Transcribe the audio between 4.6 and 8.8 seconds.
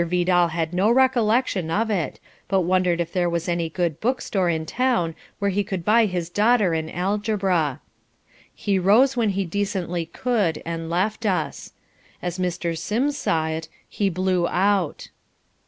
town where he could buy his daughter an Algebra. He